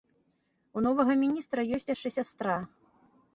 [0.79, 2.57] У новага міністра ёсць яшчэ сястра.